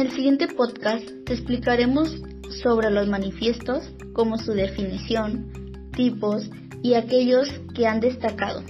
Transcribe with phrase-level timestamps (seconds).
[0.00, 2.08] el siguiente podcast te explicaremos
[2.62, 3.84] sobre los manifiestos,
[4.14, 6.48] como su definición, tipos
[6.82, 8.62] y aquellos que han destacado.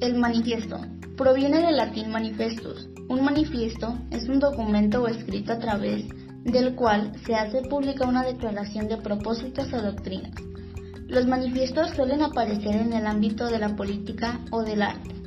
[0.00, 0.80] El manifiesto
[1.16, 2.88] proviene del latín manifestus.
[3.08, 6.06] Un manifiesto es un documento o escrito a través
[6.42, 10.34] del cual se hace pública una declaración de propósitos o doctrinas.
[11.06, 15.21] Los manifiestos suelen aparecer en el ámbito de la política o del arte.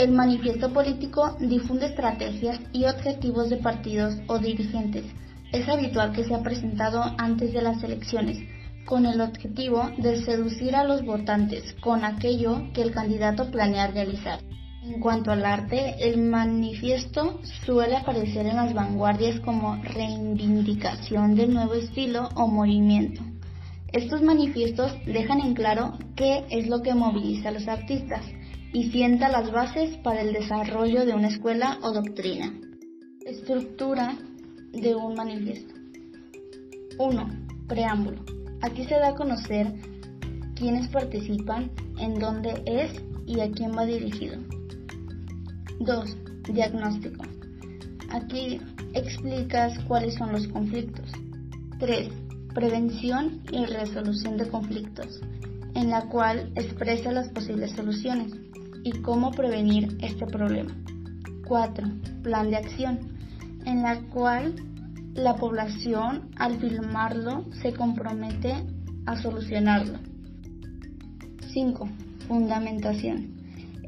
[0.00, 5.04] El manifiesto político difunde estrategias y objetivos de partidos o dirigentes.
[5.52, 8.38] Es habitual que sea presentado antes de las elecciones,
[8.86, 14.40] con el objetivo de seducir a los votantes con aquello que el candidato planea realizar.
[14.82, 21.74] En cuanto al arte, el manifiesto suele aparecer en las vanguardias como reivindicación del nuevo
[21.74, 23.20] estilo o movimiento.
[23.92, 28.22] Estos manifiestos dejan en claro qué es lo que moviliza a los artistas
[28.72, 32.52] y sienta las bases para el desarrollo de una escuela o doctrina.
[33.26, 34.16] Estructura
[34.72, 35.74] de un manifiesto.
[36.98, 37.30] 1.
[37.66, 38.24] Preámbulo.
[38.62, 39.74] Aquí se da a conocer
[40.54, 42.92] quiénes participan, en dónde es
[43.26, 44.38] y a quién va dirigido.
[45.80, 46.16] 2.
[46.52, 47.24] Diagnóstico.
[48.10, 48.60] Aquí
[48.94, 51.10] explicas cuáles son los conflictos.
[51.78, 52.08] 3.
[52.54, 55.20] Prevención y resolución de conflictos,
[55.74, 58.32] en la cual expresa las posibles soluciones
[58.84, 60.74] y cómo prevenir este problema.
[61.46, 61.88] 4.
[62.22, 62.98] Plan de acción,
[63.64, 64.54] en la cual
[65.14, 68.54] la población al filmarlo se compromete
[69.06, 69.98] a solucionarlo.
[71.52, 71.88] 5.
[72.28, 73.40] Fundamentación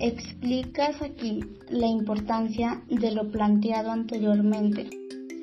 [0.05, 4.91] Explicas aquí la importancia de lo planteado anteriormente.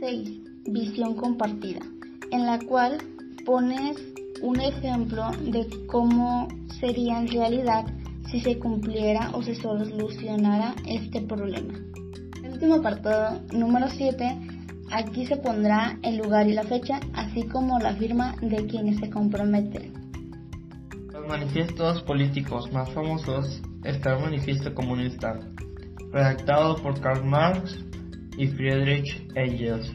[0.01, 0.29] 6.
[0.65, 1.79] Visión compartida,
[2.31, 2.97] en la cual
[3.45, 3.97] pones
[4.41, 7.85] un ejemplo de cómo sería en realidad
[8.31, 11.73] si se cumpliera o se solucionara este problema.
[12.43, 14.37] El último apartado, número 7,
[14.91, 19.09] aquí se pondrá el lugar y la fecha, así como la firma de quienes se
[19.09, 19.93] comprometen.
[21.11, 25.39] Los manifiestos políticos más famosos está el Manifiesto Comunista,
[26.11, 27.83] redactado por Karl Marx
[28.37, 29.91] y Friedrich Engels.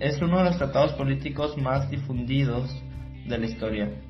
[0.00, 2.70] Es uno de los tratados políticos más difundidos
[3.26, 4.02] de la historia.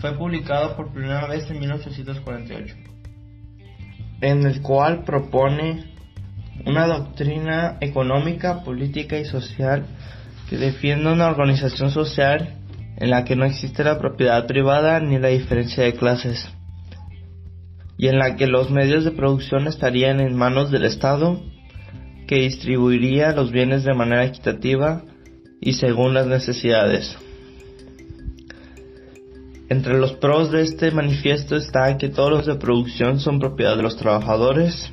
[0.00, 2.74] Fue publicado por primera vez en 1848,
[4.22, 5.84] en el cual propone
[6.64, 9.86] una doctrina económica, política y social
[10.48, 12.56] que defiende una organización social
[12.96, 16.48] en la que no existe la propiedad privada ni la diferencia de clases
[18.00, 21.38] y en la que los medios de producción estarían en manos del Estado,
[22.26, 25.02] que distribuiría los bienes de manera equitativa
[25.60, 27.18] y según las necesidades.
[29.70, 33.84] Entre los pros de este manifiesto está que todos los de producción son propiedad de
[33.84, 34.90] los trabajadores,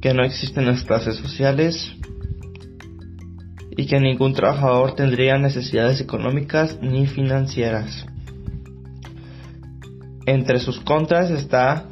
[0.00, 1.94] que no existen las clases sociales
[3.76, 8.04] y que ningún trabajador tendría necesidades económicas ni financieras.
[10.26, 11.88] Entre sus contras está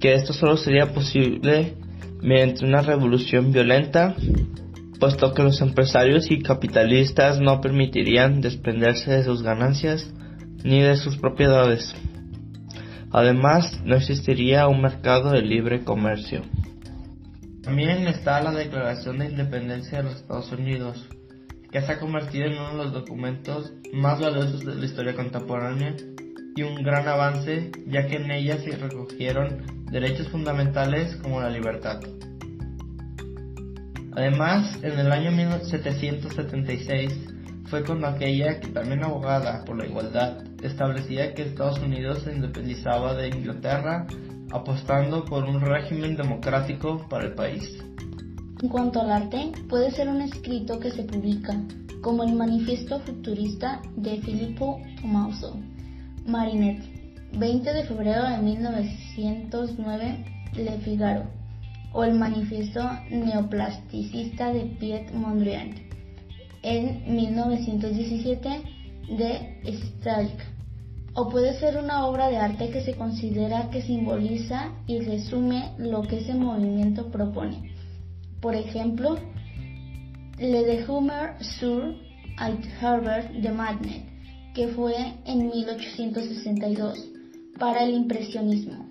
[0.00, 1.76] que esto solo sería posible
[2.22, 4.16] mediante una revolución violenta,
[4.98, 10.12] puesto que los empresarios y capitalistas no permitirían desprenderse de sus ganancias
[10.64, 11.94] ni de sus propiedades.
[13.12, 16.42] Además, no existiría un mercado de libre comercio.
[17.62, 21.08] También está la Declaración de Independencia de los Estados Unidos,
[21.70, 25.94] que se ha convertido en uno de los documentos más valiosos de la historia contemporánea
[26.56, 32.00] y un gran avance ya que en ella se recogieron derechos fundamentales como la libertad.
[34.16, 37.33] Además, en el año 1776
[37.74, 43.14] fue cuando aquella que también abogada por la igualdad establecía que Estados Unidos se independizaba
[43.14, 44.06] de Inglaterra
[44.52, 47.64] apostando por un régimen democrático para el país.
[48.62, 51.52] En cuanto al arte, puede ser un escrito que se publica,
[52.00, 55.58] como el Manifiesto Futurista de Filippo Tommaso
[56.28, 56.80] Marinet,
[57.36, 60.24] 20 de febrero de 1909,
[60.54, 61.24] Le Figaro,
[61.92, 65.74] o el Manifiesto Neoplasticista de Piet Mondrian,
[66.64, 68.48] en 1917,
[69.16, 70.40] de Strauch.
[71.14, 76.02] O puede ser una obra de arte que se considera que simboliza y resume lo
[76.02, 77.72] que ese movimiento propone.
[78.40, 79.16] Por ejemplo,
[80.38, 81.94] Le de Hummer sur
[82.82, 84.14] Herbert de Magnet
[84.54, 84.94] que fue
[85.26, 87.10] en 1862
[87.58, 88.88] para el impresionismo,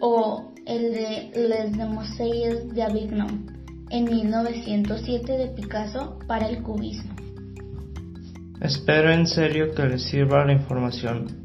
[0.00, 3.53] o el de Les Demoiselles de Avignon
[3.94, 7.14] en 1907 de Picasso para el cubismo.
[8.60, 11.43] Espero en serio que les sirva la información